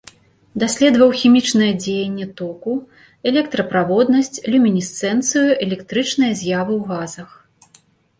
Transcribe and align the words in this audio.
Даследаваў 0.61 1.09
хімічнае 1.23 1.67
дзеянне 1.83 2.25
току, 2.41 2.73
электраправоднасць, 3.31 4.31
люмінесцэнцыю, 4.55 5.45
электрычныя 5.67 6.31
з'явы 6.41 6.73
ў 6.81 6.83
газах. 6.91 7.29